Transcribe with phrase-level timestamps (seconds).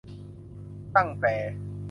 [0.95, 1.35] ตั้งแต่